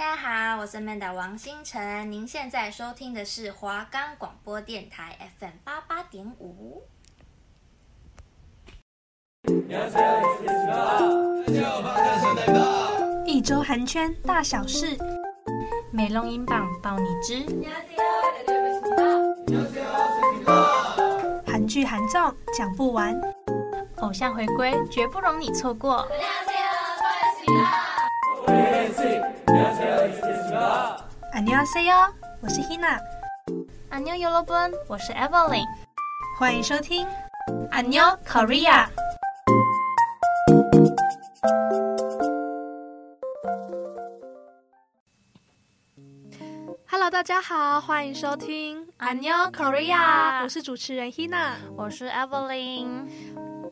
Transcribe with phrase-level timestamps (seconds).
[0.00, 6.82] 大家好，我是 Manda 王星辰，您现在收听的是华冈广播电台 FM 八八点五。
[13.26, 14.96] 一周韩圈大小事，
[15.92, 17.44] 美容音榜报你知。
[21.46, 23.14] 韩剧韩综讲不完，
[23.98, 26.08] 偶像回归绝不容你错过。
[31.33, 35.65] 안녕하세요，我是 Hina。안녕여러분，我是 Evelyn。
[36.39, 37.05] 欢迎收听
[37.71, 38.87] 안녕 Korea。
[46.87, 50.43] Hello，大家好，欢迎收听안녕 Korea。
[50.43, 53.09] 我是主持人 Hina，我是 Evelyn。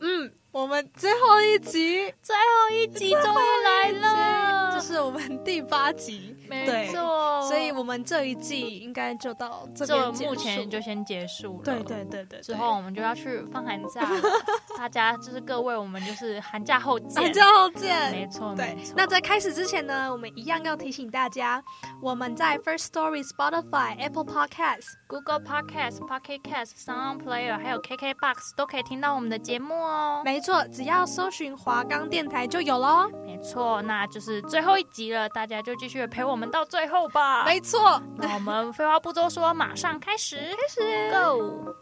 [0.02, 7.47] 嗯， 我们最后一集，最后一集终于来了，这是我们第八集，没错。
[7.47, 11.63] 所以我们这一季应该就到这边，目前就先结束了。
[11.63, 14.01] 对对对对，之后我们就要去放寒假。
[14.75, 17.21] 大家就是各位，我们就是寒假后见。
[17.21, 18.73] 寒假后见，没错，对。
[18.73, 18.93] 没错。
[18.97, 21.63] 那在开始之前呢，我们一样要提醒大家，
[22.01, 30.21] 我们在 First Story、Spotify、Apple Podcasts、Google Podcasts、Pocket Casts、Sound Player，还有 KKBox 都可以听到我们的节目哦。
[30.23, 33.09] 没错，只要搜寻华冈电台就有喽。
[33.25, 37.45] 没错，那就是最后一集了，大家就继续陪我们到最后吧。
[37.45, 41.75] 没错，那我们废话不多说，马上开始，开始，Go。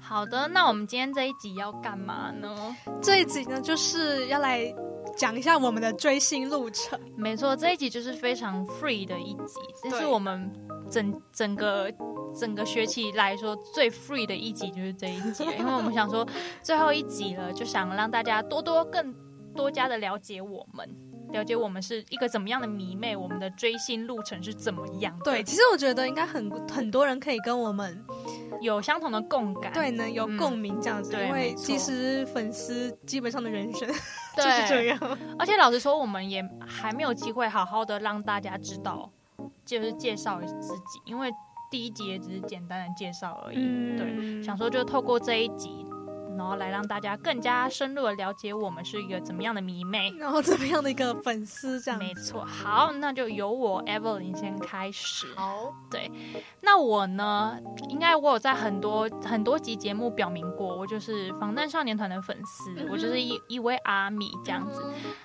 [0.00, 2.74] 好的，那我们今天这一集要干嘛呢？
[3.02, 4.72] 这一集呢，就是要来
[5.18, 6.98] 讲一下我们的追星路程。
[7.16, 10.48] 没错，这一集就是非常 free 的一集，这是我们
[10.88, 11.92] 整整个
[12.32, 16.26] 整个学期来说最 free 的一集，就是这一集，因为我们想说
[16.62, 19.12] 最后一集了，就想让大家多多更
[19.56, 20.88] 多加的了解我们。
[21.30, 25.24] 了解我们是一个怎么样的迷妹，我们的追星路程是怎么样的？
[25.24, 28.02] 对，其实我觉得应该很很多人可以跟我们
[28.62, 31.14] 有相同的共感，对呢，有共鸣这样子。
[31.14, 33.86] 嗯、因为其实粉丝基本上的人生
[34.44, 34.98] 就是这样。
[35.38, 39.10] 而且老实说，我们也还没有机会好好的让大家知道，
[39.64, 41.30] 就是介绍自己，因为
[41.70, 43.58] 第一集也只是简单的介绍而已。
[43.58, 45.84] 嗯、对，想说就透过这一集。
[46.38, 52.44] 然后来让大家更加深入的了解我们是一个怎么样的迷妹，然后怎么样的一个粉丝，这样没错。
[52.44, 55.26] 好，那就由我 Evelyn 先开始。
[55.34, 56.10] 好，对，
[56.60, 64.80] 那我呢，应该我有在很多很多集节目表明过，我就是防弹少年团的粉丝，嗯、我就是一一位阿米这样子。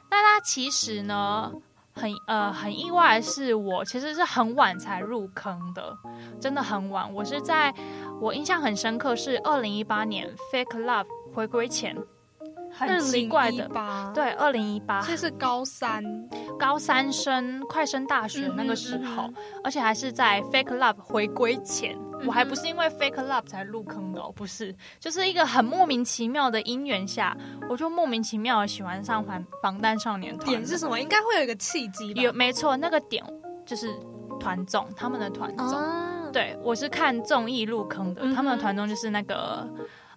[0.09, 1.51] 那他其实呢，
[1.93, 5.97] 很呃很意外的是，我其实是很晚才入坑的，
[6.39, 7.13] 真的很晚。
[7.13, 7.73] 我是在。
[8.21, 11.97] 我印象很深刻，是二零一八年 Fake Love 回归前，
[12.71, 13.69] 很奇怪的，
[14.13, 16.01] 对，二零一八，这是高三，
[16.63, 21.93] 高三升快升大学那个时候，嗯嗯嗯、而且还是在 Fake Love 回归前，
[22.25, 27.35] 我还不是因为 Fake Love 才入坑的，哦，不是，就是一个很莫名其妙的因缘下，
[27.69, 30.47] 我就莫名其妙的喜欢上防防弹少年团。
[30.47, 30.97] 点是什么？
[31.01, 32.21] 应该会有一个契机吧？
[32.21, 33.21] 有，没错，那个点
[33.65, 33.93] 就是
[34.39, 35.67] 团综，他们的团综。
[35.67, 39.69] 啊对，我是看综艺入坑的，嗯、他们的团综就是那个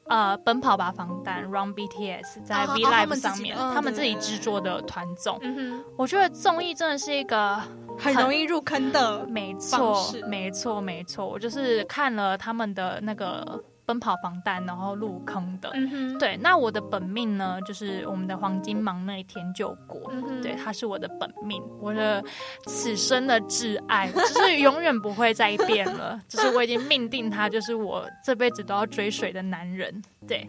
[0.09, 5.39] 呃，奔跑吧防弹 Run BTS 在 V Live 上面，他们自己制作的团综。
[5.43, 7.57] 嗯、我觉得综艺真的是一个
[7.99, 11.27] 很，很容易入坑的，没错，没错，没错。
[11.27, 13.63] 我就是看了他们的那个。
[13.87, 15.71] 奔跑防弹，然后入坑的。
[15.75, 20.11] 嗯、对，那我的本命呢，就是我们的黄金芒内田久国。
[20.11, 22.23] 嗯、对，他是我的本命，我的
[22.67, 26.21] 此生的挚爱，就是永远不会再变了。
[26.29, 30.03] 就是我已经命定他，就是我这辈子都要追随的男人。
[30.27, 30.47] 对，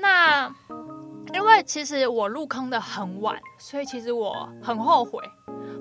[0.00, 0.46] 那
[1.32, 5.18] 因为其实我入坑的很晚，所以其实我很后悔。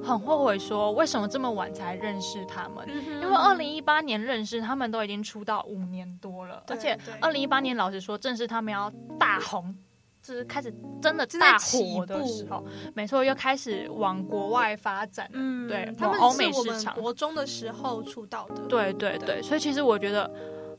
[0.06, 2.86] 很后悔说，为什么这么晚才认识他们？
[2.88, 9.76] 嗯、因为二零一八年认识他们都已经出道五年多了，而且二零一八年老实说，正是他们要大红，
[10.22, 15.30] 就是开始真的大火的时候，没错，又开始往国外发展。
[15.34, 18.62] 嗯，对，他们欧美市场，国中的时候出道的。
[18.68, 20.32] 对对对，对所以其实我觉得。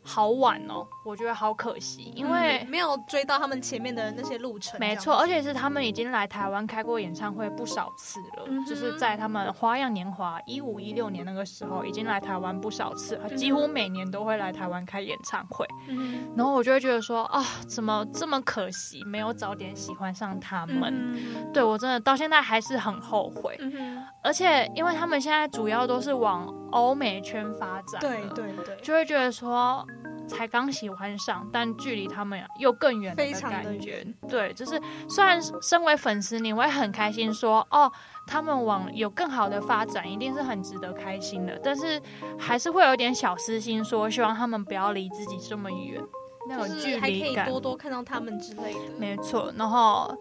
[0.09, 4.79] 好晚哦，我觉得好可惜，因为、嗯、没有追到他们前面的那些路程。
[4.81, 15.65] 没错，而且是他们已经来台湾开过演唱会不少次了，嗯、就是在他们花样年华一五一六年那个时候，已经来台湾不少次几乎每年都会来台湾开演唱会。
[15.89, 20.93] 嗯、然后我就会觉得说啊，怎么这么可惜，没有早点喜欢上他们。
[20.93, 23.57] 嗯、对我真的到现在还是很后悔。
[23.61, 29.87] 嗯、而且因为他们现在主要都是往欧美圈发展，对对对，就会觉得说。
[30.27, 34.07] 才刚喜欢上，但距离他们又更远的感觉。
[34.29, 37.91] 对，就是虽然身为粉丝，你会很开心说，哦，
[38.27, 41.59] 他们往有更好的发展，一定是很值得开心的。
[41.63, 42.01] 但是
[42.39, 46.03] 还是会有点小私心，说希望他们不要离自己这么远，
[46.49, 48.99] 那种距离感，还可以多多看到他们之类的。
[48.99, 50.13] 没错，然后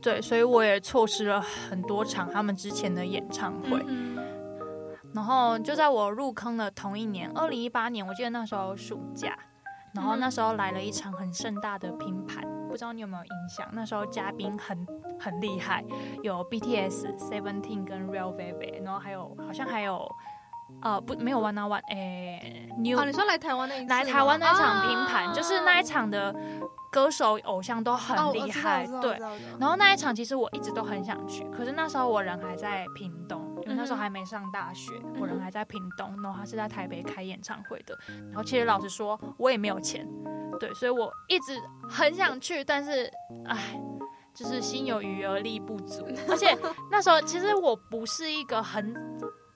[0.00, 3.82] 对，所以我也错失了很多场他们之前的演唱会。
[3.86, 4.18] 嗯
[5.12, 9.36] 然后就在我入坑的同一年，二零一八年，我记得那时候暑假，
[9.94, 13.68] 然后那时候来了一场很盛大的拼盘，不知道你有没有印象？
[13.72, 14.86] 那时候嘉宾很
[15.18, 15.84] 很厉害，
[16.22, 20.08] 有 BTS、Seventeen 跟 Real Velvet，然后还有好像还有
[20.82, 26.34] 呃不没有 One on One，哎，New，哦，你说来台湾那一来台湾那场拼盘，啊，就是那一场的
[26.90, 29.18] 歌手偶像都很厉害，哦，对。
[29.58, 33.48] 然后那一场其实我一直都很想去，可是那时候我人还在屏东。
[33.64, 37.96] 因为那时候还没上大学，我人还在屏东，然后他是在台北开演唱会的。
[38.28, 40.08] 然后其实老实说，我也没有钱，
[40.58, 43.08] 对，所以我一直很想去，但是，
[43.44, 43.78] 唉，
[44.34, 46.04] 就是心有余而力不足。
[46.26, 46.56] 而且
[46.90, 48.94] 那时候其实我不是一个很，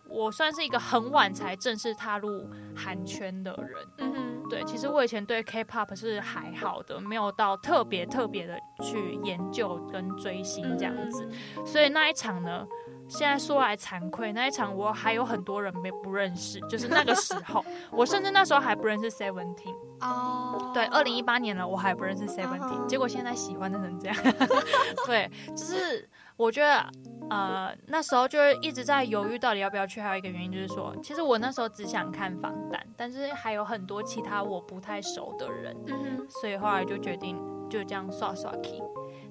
[0.06, 2.46] 我算是一个很晚才正式踏入
[2.76, 3.86] 韩圈的人。
[3.98, 11.28] 嗯哼，对，其实我以前对 K-pop 是还好的，没有到特别特别的去研究跟追星这样子。
[11.64, 12.66] 所以那一场呢，
[13.08, 20.74] 现在说来惭愧，那一场我还有很多人没不认识，就是那个时候， 我甚至那时候还不认识 Seventeen 哦，oh.
[20.74, 22.86] 对，二零一八年了，我还不认识 Seventeen，、uh -huh.
[22.86, 24.16] 结果现在喜欢的成这样，
[25.06, 26.84] 对，就是我觉得
[27.30, 36.30] 呃那时候就是一直在犹豫到底要不要去，还有一个原因就是说，其实我那时候只想看防弹，但是还有很多其他我不太熟的人，uh -huh.
[36.40, 37.36] 所以后来就决定
[37.70, 38.82] 就这样刷刷 key。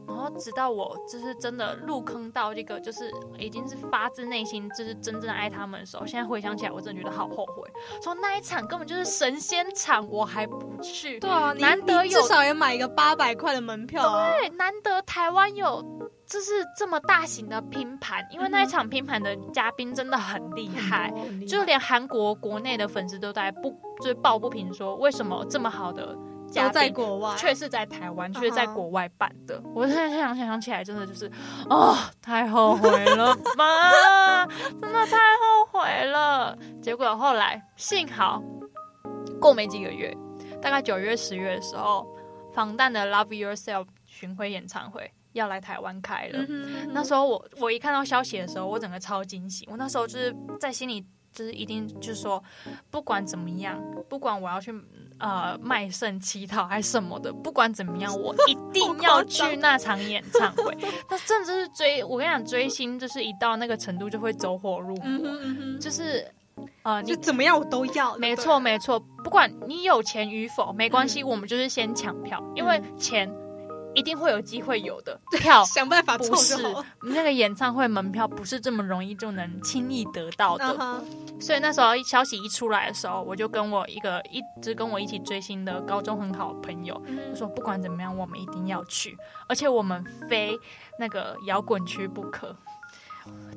[0.08, 6.06] 然后直到我就是真的入坑到这个，就是已经是发自内心，就是真正爱他们的时候。
[6.06, 7.70] 现在回想起来，我真的觉得好后悔，
[8.02, 11.20] 说那一场根本就是神仙场，我还不去。
[11.20, 14.32] 对啊，难得有至少也买一个八百块的门票啊。
[14.32, 15.82] 对，难得台湾有
[16.26, 23.72] 就是这么大型的拼盘，因为那一场拼盘的嘉宾真的很厉害，很厉害，就连韩国国内的粉丝都在不
[24.02, 26.18] 就是抱不平，说为什么这么好的。
[26.54, 29.60] 都在国外，却是在台湾，却是在国外办的。
[29.62, 29.72] Uh -huh.
[29.74, 31.32] 我现在想想想起来，真的就是，
[31.70, 34.46] 哦，太后悔了吧，
[34.82, 36.58] 真的太后悔了。
[36.82, 38.42] 结果后来，幸好
[39.40, 40.16] 过没几个月，
[40.62, 42.06] 大概九月、十月的时候，
[42.54, 46.40] 防弹的《Love Yourself》巡回演唱会要来台湾开了。
[46.40, 46.92] Mm -hmm.
[46.92, 49.68] 那时候我我一看到消息的时候，我整个超惊喜。
[49.72, 51.06] 我那时候就是在心里。
[51.34, 52.44] 就是一定，就是说，
[52.92, 54.72] 不管怎么样，不管我要去
[55.24, 60.78] 呃卖肾乞讨还是什么的，不管怎么样，我一定要去那场演唱会。
[61.10, 66.28] 那甚至是追，我跟你讲，追星就是一到那个程度就会走火入魔，嗯嗯、就是
[66.84, 68.16] 呃，你怎么样我都要。
[68.18, 73.28] 没错没错，不管你有钱与否没关系，嗯，我们就是先抢票，因为钱。
[73.96, 81.42] 一定会有机会有的票， 想办法凑就好那个演唱会门票不是这么容易就能轻易得到的，uh -huh.
[81.42, 89.16] 所以那时候消息一出来的时候，我就跟我一个一直跟我一起追星的高中很好的朋友，就、嗯、说不管怎么样，我们一定要去，
[89.48, 90.58] 而且我们非
[91.00, 92.56] 那个摇滚区不可。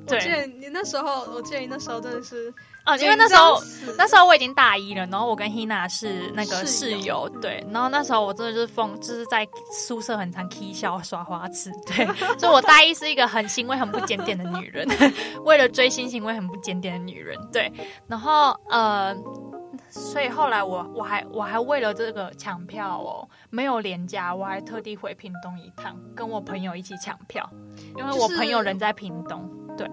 [0.09, 2.53] 我记得你那时候，我记得你那时候真的是。
[2.87, 3.61] 啊，因为那时候
[3.99, 12.07] 那时候我已经大一了，然后我跟 Hina 是那个室友，室友对，然后那时候我真的就是疯，就是在宿舍很常 K 笑耍花痴，对，
[12.39, 14.87] 所以我大一是一个很行为很不检点的女人，
[15.43, 17.71] 为了追星行为很不检点的女人，对，
[18.07, 19.13] 然后呃，
[19.91, 27.51] 所以后来我我还我还为了这个抢票哦，没有廉价，我还特地回屏东一趟，跟我朋友一起抢票，
[27.99, 29.91] 因为我朋友人在屏东，对，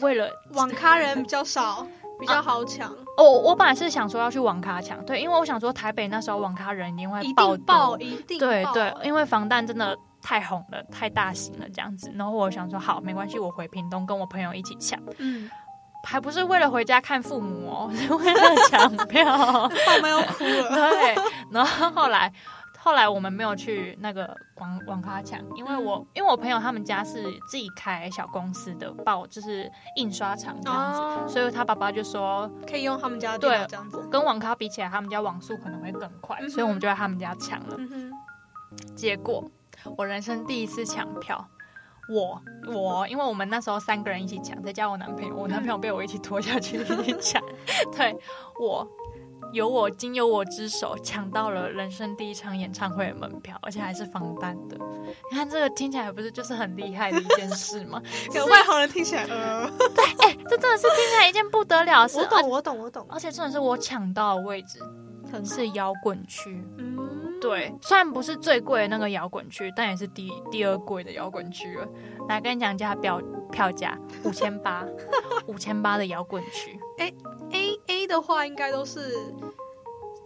[0.00, 1.86] 为了网咖人比较少。
[2.22, 12.12] 比较好抢哦，我本来是想说要去网咖抢，对，因为我想说台北那时候网咖人一定会爆爆，一定，对对，因为防弹真的太红了，太大型了这样子。
[12.14, 15.50] 然后我想说好，没关系，我回屏东跟我朋友一起抢，嗯，
[16.04, 19.24] 还不是为了回家看父母哦， 是为了抢票，
[19.86, 21.14] 爸妈要哭了， 对，
[21.50, 22.32] 然后后来。
[22.84, 34.04] 后来我们没有去那个网网咖抢，因为我因为我朋友他们家是自己开小公司的报，就是印刷厂这样子，哦，所以他爸爸就说可以用他们家的电脑这样子。
[34.10, 38.10] 跟网咖比起来，他们家网速可能会更快，嗯，所以我们就在他们家抢了，嗯。
[38.96, 39.48] 结果
[39.96, 41.46] 我人生第一次抢票，
[42.08, 42.42] 我
[42.74, 47.40] 我因为我们那时候三个人一起抢，再加我男朋友，我男朋友被我一起拖下去一起抢，
[47.96, 48.12] 对
[48.58, 48.84] 我。
[49.52, 54.76] 有我，经由我之手抢到了人生第一场演唱会的门票，而且还是防弹的。
[55.30, 58.02] 你看这个听起来不是就是很厉害的一件事吗？
[58.34, 62.18] 有外行人听起来，呃，对，哎、欸，这真的是听起来一件不得了的事。
[62.18, 63.06] 我懂，我懂，我懂。
[63.10, 64.78] 而且真的是我抢到的位置，
[65.44, 66.64] 是摇滚区。
[66.78, 71.86] 嗯，对，虽然不是最贵的那个摇滚区，但也是第第二贵的摇滚区了。
[72.28, 73.20] 来跟你讲一下票
[73.52, 74.84] 票价，五千八，
[75.46, 76.76] 五千八的摇滚区。
[76.98, 77.14] A
[77.52, 79.32] A A 的话，应该都是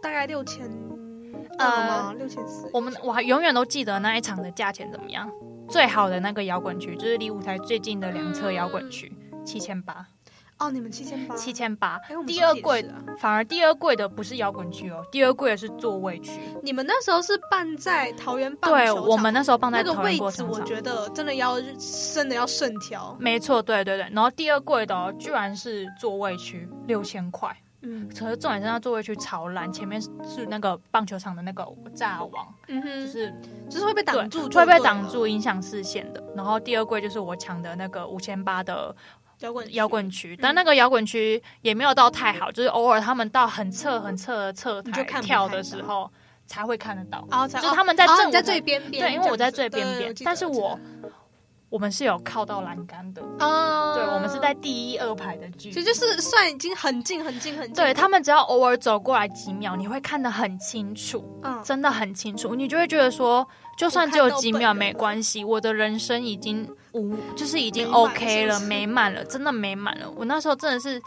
[0.01, 0.67] 大概六千，
[1.59, 2.71] 呃，六千四。
[2.73, 5.31] 我们我还永远都记得那一场的价钱怎么样？
[5.69, 9.13] 最好的那个摇滚区，就是离舞台最近的两侧摇滚区，
[9.45, 10.07] 七千八。
[10.59, 12.01] 哦，你们七千八，七千八。
[12.27, 16.41] 第二贵的，反而第二贵的不是摇滚区哦，第二贵的是座位区。
[16.63, 21.61] 你们那时候是办在桃园棒球场，对，我们那时候办在桃园位置，我觉得真的要
[22.15, 23.15] 真的要慎挑。
[23.21, 24.09] 没错，对对对。
[24.13, 27.55] 然后第二贵的哦，居然是座位区，六千块。
[27.83, 31.63] 嗯，可是重点是那座位区超烂，前面是那个棒球场的那个
[31.95, 33.35] 栅网，嗯哼，就是
[33.71, 36.25] 就是会被挡住，会被挡住，影响视线的。
[36.35, 38.97] 然后第二贵就是我抢的那个五千八的。
[39.41, 46.11] 摇滚摇滚区，但那个摇滚区也没有到太好，嗯、就是偶尔他们到很侧很侧的侧台跳的时候
[46.47, 47.27] 才会看得到。
[47.31, 50.79] 哦，就是他们在正、哦、在最边边，对，因为我在最边边，但是我
[51.77, 53.21] 我们是有靠到栏杆的。
[53.39, 57.75] 哦，对，我们是在第一二排的距离，其实就是算已经很近很近很近。
[57.75, 63.47] 对，他们只要偶尔走过来几秒，你会看得很清楚，嗯，真的很清楚，你就会觉得说。
[63.77, 70.11] 就算只有几秒没关系，我的人生已经无，就是已经 OK 了，美满了，真的美满了。
[70.17, 70.99] 我那时候真的是，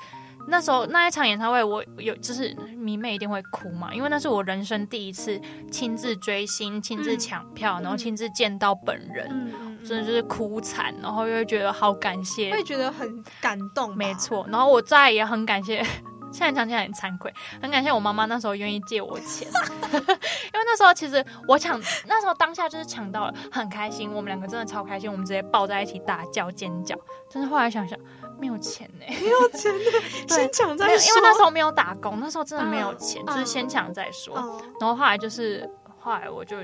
[0.48, 9.52] 那时候那一场演唱会，我有就是迷妹一定会哭嘛，因为那是我人生第一次亲自追星、亲自抢票，然后亲自见到本人，
[9.86, 14.46] 真的就是哭惨，然后又会觉得好感谢，会觉得很感动，没错。
[14.50, 15.86] 然后我再也很感谢。
[16.32, 19.48] 现在想起来很惭愧，很感谢我妈妈那时候愿意借我钱，
[19.92, 26.96] 因为那时候其实我抢，那时候当下就是抢到了，很开心，我们两个真的超开心，我们直接抱在一起大叫尖叫。
[27.34, 27.98] 但是后来想想，
[28.40, 34.36] 没有钱呢，没有钱呢，先抢再说，因为那时候没有打工，那时候真的没有钱，就是先抢再说。
[34.80, 35.68] 然后后来就是
[35.98, 36.58] 后来我就。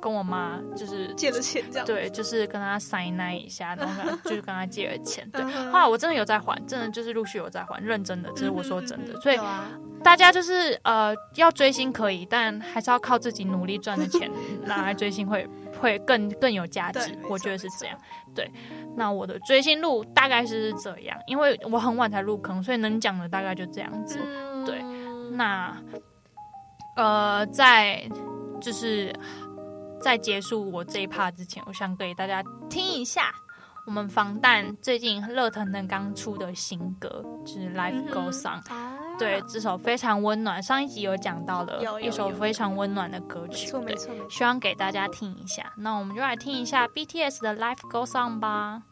[0.00, 5.28] 跟我妈就是借了钱，这样对，就是跟她塞奶一下，然后 就是跟她借了钱。
[5.30, 9.20] 对，后来我真的有在还，真的就是陆续有在还，认真的，这是我说真的。
[9.20, 9.38] 所以
[10.02, 14.30] 大家就是呃，要追星可以，但还是要靠自己努力赚的钱
[14.64, 15.48] 拿来追星会
[15.80, 17.18] 会更更有价值。
[17.28, 17.98] 我觉得是这样。
[18.34, 18.48] 对，
[18.96, 24.20] 那我的追星路大概是这样，因为我很晚才入坑，所以能讲的大概就这样子。
[24.64, 24.80] 对，
[25.32, 25.76] 那
[26.94, 28.08] 呃，在
[28.60, 29.12] 就是。
[30.00, 33.34] 在结束我这一趴之前，我想给大家听一下
[33.86, 38.60] 我们防弹最近热腾腾刚出的新歌，就是《Life Goes On》。
[39.18, 43.96] 对，这首非常温暖，上一集有讲到了一首非常温暖的歌曲，对，
[44.30, 45.72] 希望给大家听一下。
[45.78, 48.82] 那我们就来听一下 BTS 的《Life Goes On》吧。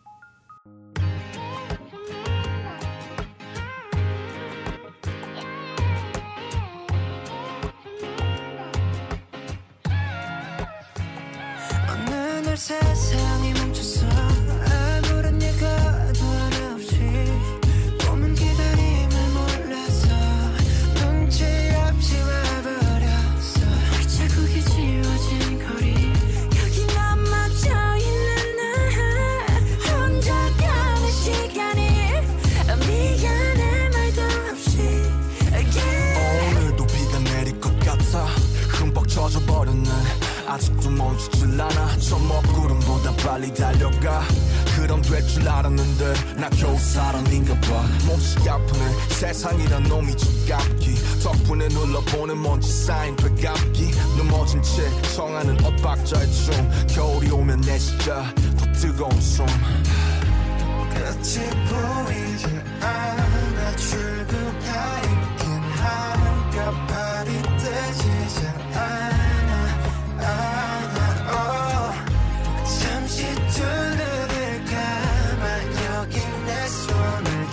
[12.56, 13.45] veces se.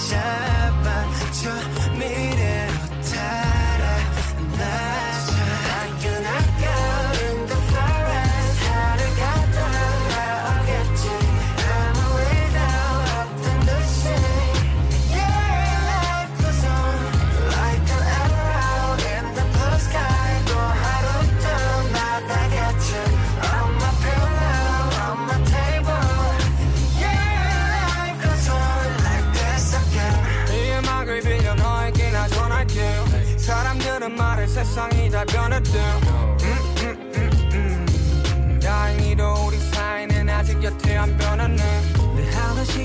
[0.04, 0.43] Sẽ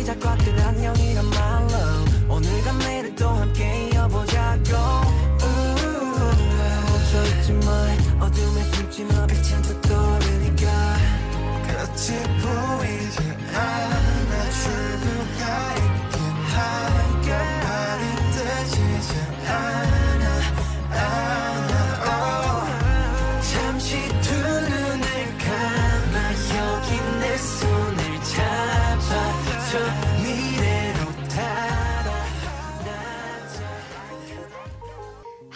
[0.08, 1.17] 시작과 끝 안녕이야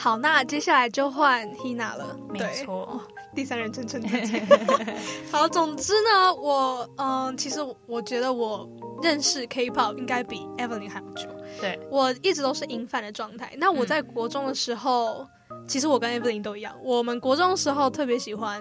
[0.02, 2.18] 好，那接下来就换 Hina 了。
[2.28, 3.00] 没错，
[3.36, 4.42] 第三人称称自己。
[5.30, 8.68] 好，总之呢，我嗯，其实我觉得我
[9.00, 11.28] 认识 K-pop 应该比 Evelyn 还要久。
[11.60, 13.52] 对，我一直都是银饭的状态。
[13.58, 18.60] 那我在国中的时候，嗯、其实我跟 Evelyn 都一样，我们国中的时候特别喜欢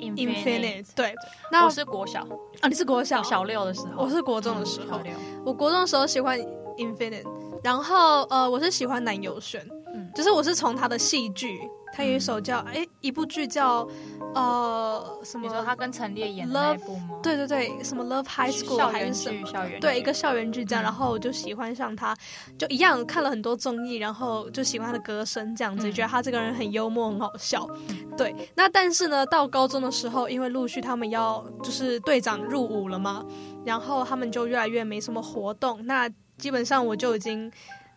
[0.00, 0.88] Infinite。
[0.96, 1.14] 对，
[1.52, 2.26] 那我是国小
[2.62, 4.98] 啊，你是国小小六的时候，我是国中的时候。
[5.04, 5.14] 嗯、
[5.46, 6.36] 我国中的时候喜欢
[6.76, 7.22] Infinite，
[7.62, 9.66] 然后呃，我是喜欢南友选。
[10.14, 11.60] 就是我是从他的戏剧，
[11.92, 13.86] 他有一首叫哎、嗯，一部剧叫
[14.34, 15.46] 呃什么？
[15.46, 19.46] 你说他跟陈列演的那部吗？Love, 对对对，什么 Love High School 还是什么？
[19.46, 22.16] 校园对，一个校园剧这样，嗯，然后我就喜欢上他，
[22.56, 27.68] 就一样看了很多综艺，然后就喜欢他的歌声这样子，嗯，觉得他这个人很幽默，很好笑。
[27.88, 33.24] 嗯，对，那但是呢，到高中的时候，因为陆续他们要就是队长入伍了嘛，
[33.64, 36.08] 然后他们就越来越没什么活动，那
[36.40, 37.52] 基本上我就已经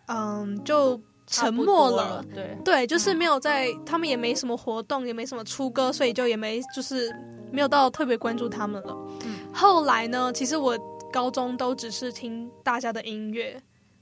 [0.07, 0.99] 嗯就。
[1.25, 2.57] 沉默了，了，对。
[2.65, 7.09] 对，就是没有在、嗯，他们也没什么活动，也没什么出歌，所以就也没就是
[7.49, 8.93] 没有到特别关注他们了。
[9.23, 10.77] 嗯，后来呢，其实我
[11.13, 13.59] 高中都只是听大家的音乐，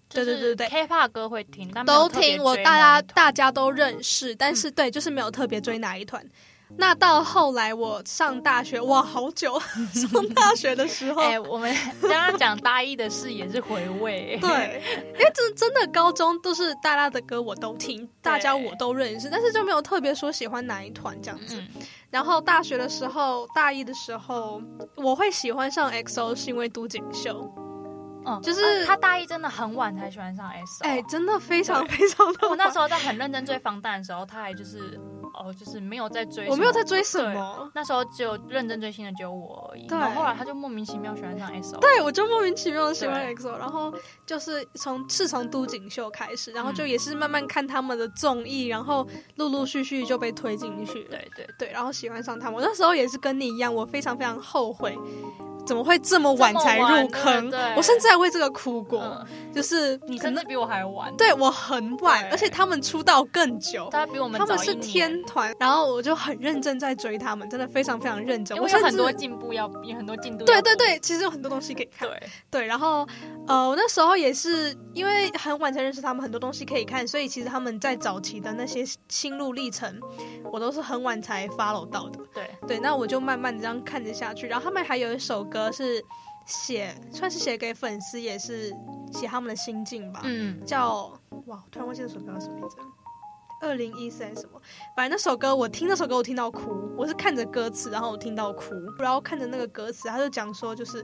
[0.10, 6.26] 对对对对，K-pop 歌会听，但都听，我大家大家都认识，但是、嗯、对，就是没有特别追哪一团。
[6.78, 9.60] 那到后来我上大学，哇，好久
[9.94, 14.82] 上大学的时候，哎、欸，我们刚刚讲大一的事也是回味， 对，
[15.14, 21.68] 因为这真的高中都是大家的歌我都听，大家我都认识，但是就没有特别说喜欢哪一团这样子、嗯。
[22.10, 24.62] 然后大学的时候，大一的时候，
[24.96, 27.50] 我会喜欢上 XO 是因为都锦秀，
[28.26, 32.26] 嗯，就是、啊、他大一真的很晚才喜欢上 XO，哎、欸，真的非常非常。
[32.50, 35.00] 我那时候在很认真追防弹的时候，他还就是。
[35.34, 37.72] 哦，就是没有在追，我没有在追什么。
[37.74, 39.88] 那时候只有认真追星的只有我而已。
[39.88, 41.80] 对，然后，后来他就莫名其妙喜欢上 XO。
[41.80, 43.94] 对，我就莫名其妙的喜欢 XO，然后
[44.26, 51.06] 就是从是从都锦秀开始，然后就也是慢慢看他们的综艺，然后陆陆续续就被推进去。
[51.06, 52.56] 对对对，然后喜欢上他们。
[52.56, 55.00] 我那时候也是跟你一样，我非常非常后悔。
[55.64, 57.50] 怎么会这么晚才入坑？
[57.52, 59.02] 对对，我甚至还为这个哭过。
[59.02, 68.58] 嗯、就是你真的比我还晚，对我很晚，而且他们出道更久，他比我们他们是天团，然后我就很认真在追他们，真的非常非常认真。
[68.58, 70.46] 我有很多进步要，有很多进度。
[70.46, 72.08] 对对对，其实有很多东西可以看。
[72.08, 73.08] 对对，然后
[73.48, 80.00] 呃，我那时候也是因为很晚才认识他们，很多东西可以看，所以其实他们在早期的那些心路历程，
[80.52, 82.20] 我都是很晚才 follow 到的。
[82.34, 85.42] 对对，那我就慢慢的这样看着下去，然后他们还有一首。
[85.52, 86.02] 歌是
[86.52, 88.76] 写，算是写给粉丝，也是
[89.14, 90.22] 写他们的心境吧。
[90.24, 92.76] 嗯，叫哇，突然忘记那首歌叫什么名字。
[93.62, 94.60] 二零一三什么？
[94.96, 101.02] 反正那首歌我听那首歌我听到哭，我是看着歌词，然后我听到哭，然后看着那个歌词，他就讲说就是，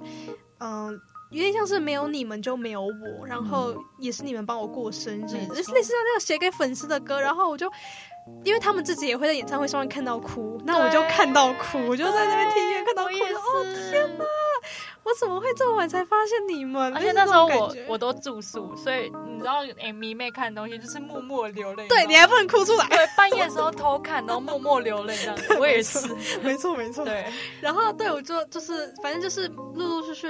[0.58, 0.92] 嗯、呃，
[1.32, 7.72] 有点像是没有你们就没有我，然后也是你们帮我过生日，嗯、类似像那种写给粉丝的歌，然后我就。
[8.44, 13.10] 因为他们自己也会在演唱会上面看到哭，那我就看到哭，我就在那边听音乐看到哭。
[13.10, 14.24] 哦天哪，
[15.04, 16.94] 我怎么会这么晚才发现你们？
[16.96, 21.88] 而且那时候我我都住宿，所以你知道，哎，迷妹看的东西就是默默流泪。
[21.88, 22.88] 对，你还不能哭出来。
[22.88, 25.38] 对，半夜的时候偷看，然后默默流泪这样。
[25.60, 26.08] 我也是，
[26.42, 27.04] 没错没错。
[27.04, 27.26] 对，
[27.62, 30.28] 然后对我就就是反正就是陆陆续续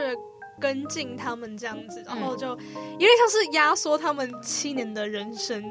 [0.59, 2.55] 跟进他们这样子，然后就有
[2.97, 5.63] 点像是压缩他们七年的人生。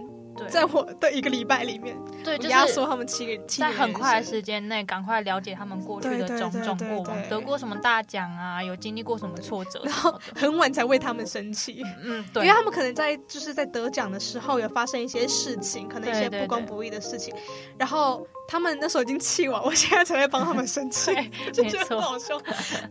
[0.49, 17.35] 在我的一个礼拜里面，对，就是压缩他们七个，在很快的时间内，赶快了解他们过去的种种过往，得过什么大奖啊，有经历过什么挫折，然后很晚才为他们生气，嗯，对，因为他们可能在就是在得奖的时候有发生一些事情，可能一些不公不义的事情，
[17.79, 18.27] 然后。
[18.49, 21.11] 他们那时候已经气完，我现在才会帮他们 生气，
[21.53, 22.40] 就觉得很好笑。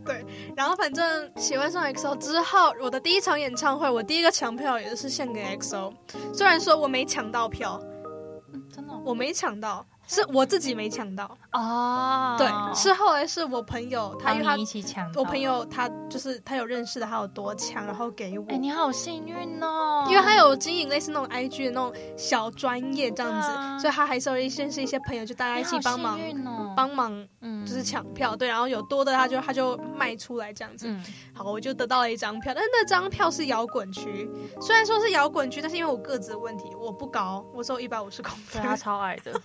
[0.06, 0.22] 对，
[0.54, 5.94] 然后反正喜欢上 XO 之后，我的第一场演唱会，我第一个抢票也是献给 XO，
[6.34, 7.80] 虽然说我没抢到票，
[8.54, 9.86] 嗯，真的，我没抢到。
[10.08, 18.46] 是我自己没抢到哦，对，是后来是我朋友他，因为他一起抢，我朋友他就是他有认识的，他有多抢，然后给我。
[18.46, 26.20] 哎、欸，你好幸运哦，因为他有经营类似那种 IG 的那种小专业这样子，啊，所以他还是有一些是一些朋友，就大家一起帮忙
[26.76, 30.88] 帮、哦、忙，嗯，就是抢票，对，然后有多的他就他就卖出来这样子。
[30.88, 34.30] 嗯、好，我就得到了一张票，但是那张票是摇滚区，
[34.62, 39.34] 虽然说是摇滚区，但是因为我个子的问题，我不高，我只有一百五十公分，他超矮的。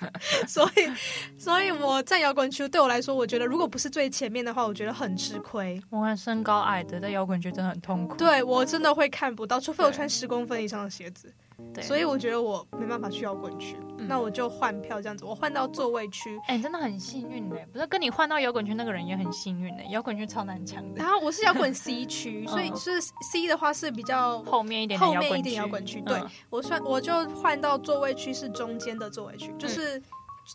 [0.46, 5.80] 所以，所以我在摇滚区对我来说，我觉得如果不是最前面的话，我觉得很吃亏。
[5.90, 8.16] 我看身高矮的在摇滚区真的很痛苦。
[8.16, 11.32] 对，我真的会看不到，除非我穿十公分以上的鞋子。
[11.74, 16.38] 对，所以我觉得我没办法去摇滚区，嗯、那我就换票这样子，我换到座位区。
[16.46, 21.02] 哎、欸，真的很幸运哎，不是跟你换到摇滚区那个人也很幸运哎，摇滚区超难抢的。
[21.02, 26.00] 然后我是摇滚 C 区， 所以是 C 的话是比较后面一点，后面一点摇滚区。
[26.02, 29.98] 对，我算我就换到座位区是中间的座位区，就是。
[29.98, 30.02] 嗯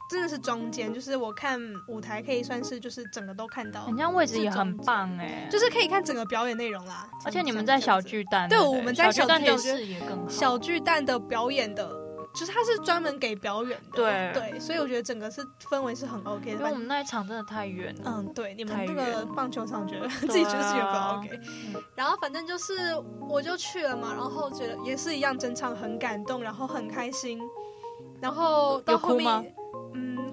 [0.10, 7.08] 真的是中间，就是我看舞台可以算是就是整个都看到，人家位置也很棒哎，就是可以看整个表演内容啦。
[7.25, 10.27] 而且你们在小巨蛋，对，我们在小巨蛋的视野更好。
[10.27, 11.88] 小巨蛋的表演的，
[12.34, 14.32] 就是它是专门给表演的，对。
[14.34, 16.51] 对，所以我觉得整个是氛围是很 OK 的。
[16.51, 21.39] 因为我们那一场真的太远了，嗯，对，你们那个棒球场觉得自己觉得是有不 OK，
[21.95, 22.73] 然后反正就是
[23.29, 27.39] 我就去了嘛，然后觉得也是一样，整场很感动，然后很开心，
[28.19, 29.56] 然后到后面。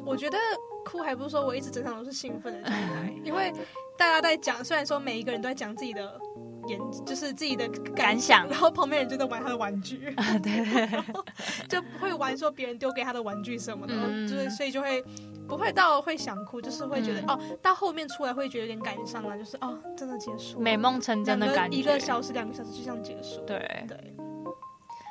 [0.05, 0.39] 我觉得
[0.85, 3.53] 哭还不是说我一直整场都是兴奋的状态，因为
[3.97, 6.19] 大家在讲，虽然说每一个人都在讲自己的
[6.67, 10.65] 演，就是自己的感想，然后旁边人就在玩他的玩具，啊、对，
[11.69, 15.03] 就不会玩说别人丢给他的玩具什么的，嗯、就是所以就会
[15.47, 23.85] 不会到会想哭，就是会觉得、嗯、哦，到后面出来会觉得有点感伤了，就是哦，真的结束，美梦成真的感觉，一个小时两个小时就这样结束，对。
[23.87, 24.15] 对。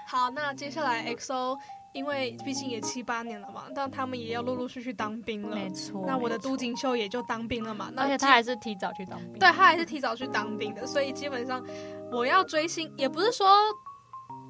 [0.08, 1.56] 好，那接下来 XO。
[1.94, 5.56] 因为毕竟也七八年了嘛，但他们也要陆陆续续当兵了。
[5.56, 7.92] 没错，那我的都锦秀也就当兵了嘛。
[7.98, 9.34] 而且他还是提早去当兵。
[9.34, 11.66] 对，他还是提早去当兵的，所以基本上
[12.12, 13.48] 我要追星，也不是说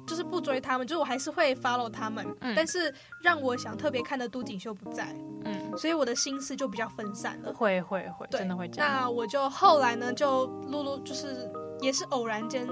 [0.06, 2.26] 就是不追他们，就是我还是会 follow 他们。
[2.40, 2.54] 嗯。
[2.54, 7.52] 但是让我想特别看的都锦秀不在，嗯，所以我的心思就比较分散了。
[7.54, 8.92] 会会会，真的会这样。
[8.92, 11.50] 那我就后来呢，就陆陆就是
[11.80, 12.68] 也是偶然间。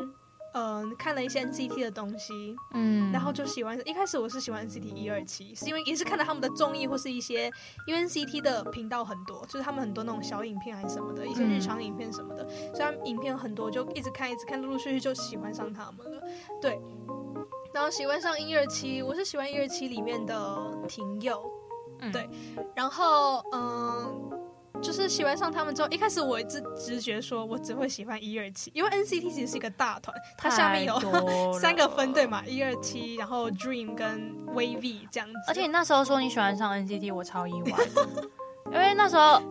[0.54, 3.78] 嗯，看了一些 NCT 的东西，嗯，然后就喜欢。
[3.86, 7.50] 一开始我是喜欢 NCT 一二七，是因为也是看到他们的综艺或是一些，
[7.86, 16.22] 因为 NCT 的频道很多，就是他们很多那种小影片还是什么的，一些日常影片什么的，嗯、所以他们影片很多，就一直看一直看，陆陆续续就喜欢上他们了。
[16.60, 16.80] 对，
[17.72, 21.40] 然后喜欢上一二七，我是喜欢一二七里面的廷佑，
[22.00, 22.28] 嗯、对，
[22.74, 24.47] 然后嗯。
[24.80, 30.94] 就是喜欢上他们之后，一开始我直直觉说，我只会喜欢一二七，因为 NCT 其实是一个大团，它下面有
[31.58, 35.34] 三个分队嘛，一二七，然后 Dream 跟 WayV 这样子。
[35.48, 37.72] 而且你那时候说你喜欢上 NCT，我超意外，
[38.72, 39.42] 因为那时候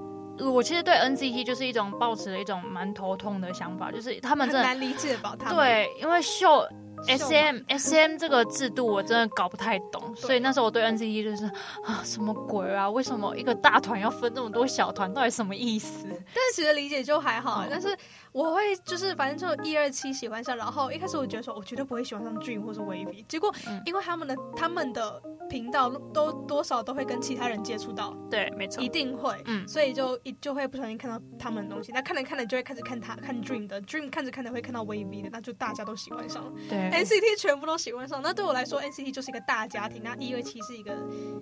[0.51, 5.35] 我其实对 NCT 就是一种抱持了一种蛮头痛的想法，就是他们真的很难理解吧？
[5.37, 6.67] 他们对，因为秀。
[7.07, 11.45] S M S M 这个制度我真的搞不太懂，所以那时候我对 N C T 就是
[11.83, 12.89] 啊什么鬼啊？
[12.89, 15.13] 为什么一个大团要分这么多小团？
[15.13, 16.05] 到底什么意思？
[16.07, 17.95] 但是其实理解就还好，哦、但是
[18.37, 23.53] 我会就是反正就一二七喜欢上，然后一开始我觉得说我绝对不会喜欢上 Dream 或是 WayV，结果
[23.85, 36.43] 因为他们的、嗯、他们的频道都多少都会跟其他人接触到，对，没错，一定会，嗯，所以就一就会不小心看到他们的东西，那看着看着就会开始看他看 Dream 的，Dream 看着看着会看到 WayV 的，那就大家都喜欢上。
[36.43, 37.67] 了，对，N C T 全部。
[37.67, 40.95] 都喜欢上，那对我来说，NCT 就是一个大家庭，那一二七是一个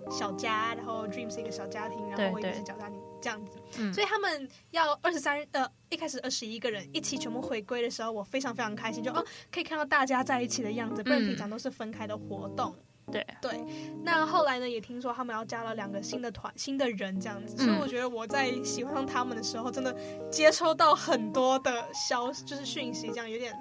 [0.09, 12.75] 小家，然后 Dream 是一个小家庭，然后我也是小家庭这样子，嗯、所以他们要二十三呃一开始二十一个人一起全部回归的时候，我非常非常开心，就哦可以看到大家在一起的样子，不然平常都是分开的活动。
[13.11, 13.65] 对、嗯、对，
[14.03, 19.95] 那后来呢，也听说他们要加了两个新的团新的人这样子，所以我觉得我在喜欢上他们的时候，真的
[20.29, 23.51] 接收到很多的消息，就是讯息，这样有点。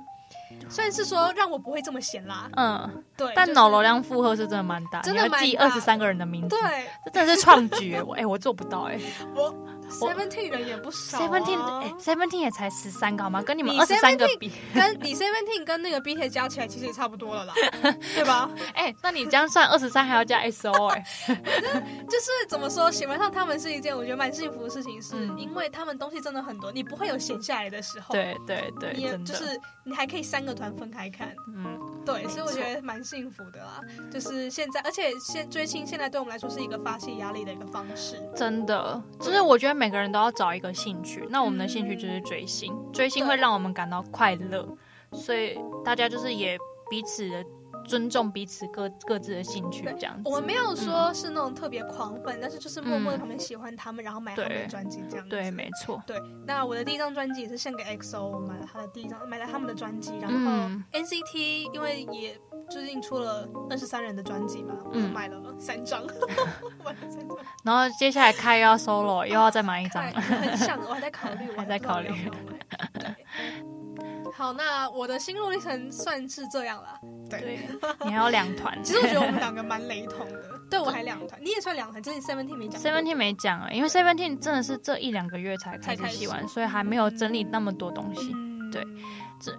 [0.68, 8.98] 虽然是说让我不会这么闲啦，嗯，对，但脑容量负荷是真的蛮大，真的记二十三个人的名字，对，这真的是创举，我哎，我做不到哎，
[9.34, 9.54] 我
[9.98, 13.42] Seventeen 人也不少，Seventeen 哎，Seventeen 也才十三个好吗？
[13.42, 17.54] 跟你们二十三个比，跟你 Seventeen 跟那个 BTS 加起来其实也差不多了啦，
[18.14, 18.50] 对吧？
[18.74, 29.44] 哎，那你这样算二十三还要加 S O 哎， 就是怎么说，喜欢上他们是一件我觉得蛮幸福的事情，是因为他们东西真的很多，你不会有闲下来的时候，对对对，你就是
[29.84, 33.80] 你还可以三个团分开看，嗯，对，所以我觉得蛮幸福的啦。
[34.10, 39.02] 就是现在，而且现追星现在对我们来说是一个发泄压力的一个方式，真的。
[39.20, 44.68] 就是我觉得每个人都要找一个兴趣，那我们的兴趣就是追星，追星会让我们感到快乐，
[45.12, 46.58] 所以大家就是也
[46.90, 47.44] 彼此的。
[47.86, 50.22] 尊重彼此各各自的兴趣，这样子。
[50.24, 55.28] 我们没有说是那种特别狂粉，嗯、但是就是默默的旁边喜欢他们，嗯、然后买他们的专辑这样子。
[55.28, 56.02] 对，没错。
[56.06, 60.14] 对，那我的第一张专辑也是献给 XO，我买了他的第一张，买了他们的专辑。
[60.18, 60.38] 然后
[60.92, 66.02] NCT 因为也最近出了二十三人的专辑嘛，我买了三张，
[66.84, 67.36] 买了三张。
[67.62, 70.02] 然后接下来开又要 solo，又要再买一张。
[70.12, 72.08] 很想，我还在考虑，我还在考虑。
[72.94, 73.14] 对。
[74.32, 76.98] 好，那我的心路历程算是这样了。
[77.30, 77.68] 对，
[78.04, 78.76] 你还有两团。
[78.82, 80.42] 其实我觉得我们两个蛮雷同的。
[80.68, 82.80] 对，我还两团，你也算两团，真的 Seventeen 没讲。
[82.80, 88.34] Seventeen 没讲啊，因为 Seventeen 真的是这一两个月才开始洗完，所以还没有整理那么多东西。
[88.72, 88.84] 对。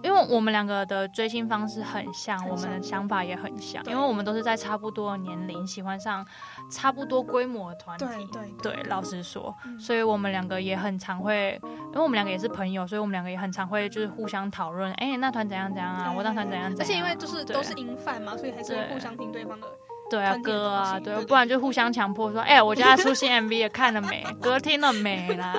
[0.02, 6.26] 因为我们两个的追星方式很像，我们的想法也很像，因为我们都是在差不多的年龄喜欢上
[6.70, 8.04] 差不多规模的团体。
[8.32, 16.78] 对对对，老实说，嗯、所以我们两个也很常会，因为我们两个也是朋友，所以我们两个也很常会就是互相讨论，哎、欸，那团怎样怎样啊，我那团怎样怎样。
[16.78, 19.66] 而且因为就是都是音饭嘛，所以还是会互相听对方的。
[20.08, 24.24] 对啊，歌啊，对，不然就互相强迫说，哎、欸，我家出新 MV 也看了没？
[24.40, 25.54] 歌听了没啦？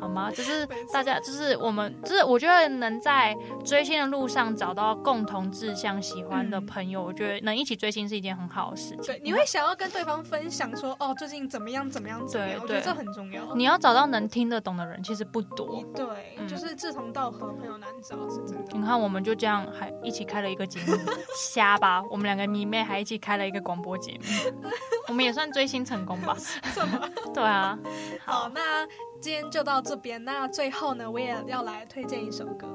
[0.00, 0.30] 好吗？
[0.30, 9.02] 就是大家，就是我们，就是我觉得能在追星的路上找到共同志向、喜欢的朋友，嗯、我觉得能一起追星是一件很好的事情。
[9.04, 11.88] 对，你会想要跟对方分享说，哦，最近怎么样？
[11.88, 12.26] 怎么样？
[12.26, 12.58] 怎么样？
[12.58, 13.54] 对，我觉得这很重要。
[13.54, 15.82] 你要找到能听得懂的人，其实不多。
[15.94, 18.72] 对，就是志同道合朋友难找，是真的。
[18.72, 20.98] 你看，我们就这样还一起开了一个节目，
[21.36, 22.02] 瞎吧？
[22.10, 24.58] 我们两个迷妹还一起开了一个广播节目。
[25.08, 26.34] 我们也算追星成功吧？
[27.34, 27.78] 对啊。
[28.24, 28.86] 好，那
[29.20, 30.22] 今天就到这边。
[30.24, 32.66] 那最后呢，我也要来推荐一首歌。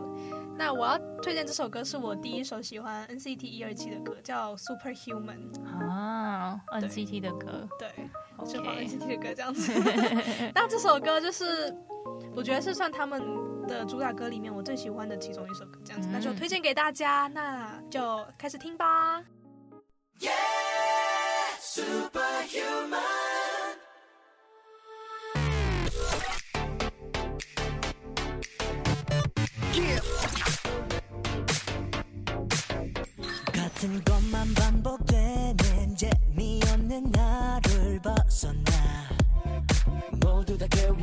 [0.55, 5.49] 那我要推荐这首歌是我第一首喜欢 NCT 一二七的歌，叫《Superhuman》
[5.89, 6.59] 啊。
[6.73, 7.89] NCT 的歌，对，
[8.45, 9.71] 就放 NCT 的歌这样子。
[10.53, 11.73] 那这首歌就是
[12.35, 13.23] 我觉得是算他们
[13.67, 17.27] 的主打歌里面我最喜欢的其中一首歌，这样子，那就推荐给大家。
[17.33, 19.23] 那就开始听吧。
[20.19, 20.58] Yeah!
[21.79, 22.99] Superhuman.
[33.53, 38.61] 같은 것만 반복되는 재미없는 하루를 벗어나
[40.21, 40.97] 모두 다 깨워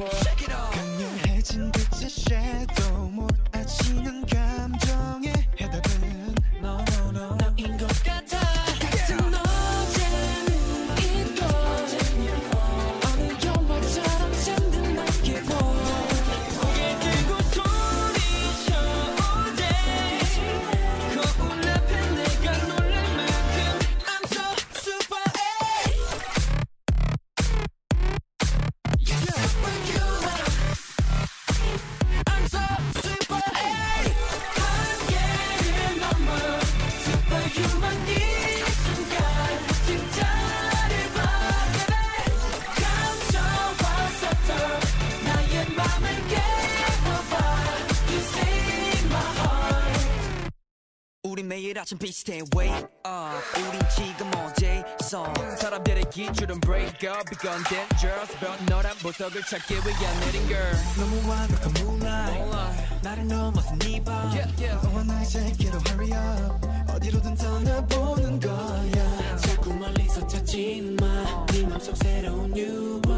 [52.05, 58.95] 아침 비슷해 wake up 우린 지금 어디서 사람들의 기준은 break up 이건 dangerous but 너란
[58.97, 64.87] 보석을 찾기 위한 내린 girl 너무 완벽한 moonlight 나를 넘어선 네밤 yeah, yeah.
[64.87, 73.01] 너와 나의 세계로 hurry up 어디로든 떠나보는 거야 자꾸 멀리서 찾지 마네 맘속 새로운 you
[73.07, 73.14] want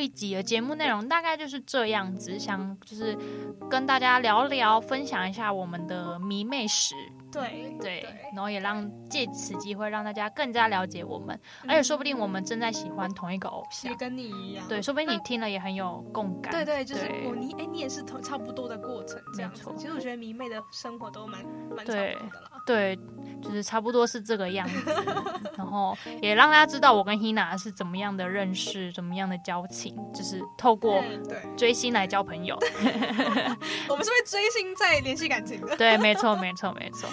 [0.00, 3.16] 一集的节目内容大概就是这样子，想就是
[3.68, 6.94] 跟大家聊聊，分享一下我们的迷妹史。
[7.32, 11.38] 对对，然后也让借此机会让大家更加了解我们，
[11.68, 14.66] 而且说不定我们正在喜欢同一个偶像，也跟你一样。
[14.68, 16.52] 对，说不定你听了也很有共感。
[16.52, 19.64] 对对，就是我你哎，你也是同差不多的过程这样子。
[19.76, 21.44] 其实我觉得迷妹的生活都蛮
[21.76, 22.50] 蛮差不多的啦。
[22.66, 22.98] 对，
[23.42, 24.94] 就是差不多是这个样子。
[25.56, 31.02] 然后也让大家知道我跟 Hina 是怎么样的认识，怎么样的交情，就是透过
[31.56, 32.58] 追星来交朋友。
[33.88, 35.76] 我们是会追星在联系感情的。
[35.76, 37.08] 对，没错，没错，没错。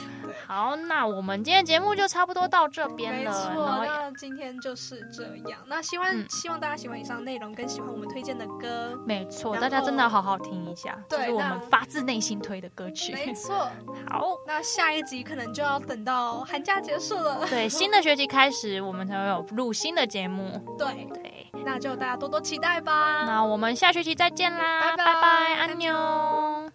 [0.45, 3.32] 好，那我们今天节目就差不多到这边了。
[3.32, 5.60] 没错，那今天就是这样。
[5.65, 8.97] 那希望、嗯、希望大家喜欢以上内容，跟喜欢我们推荐的歌。
[9.06, 13.13] 没错，大家真的要好好听一下，对，是我们发自内心推的歌曲。
[13.13, 13.69] 没错。
[14.10, 17.45] 好，那下一集可能就要等到寒假结束了。
[17.50, 20.62] 对， 新的学期开始，我们才会有录新的节目。
[20.78, 23.23] 对对，那就大家多多期待吧。
[23.26, 26.71] 那我们下学期再见啦，拜拜，安妞。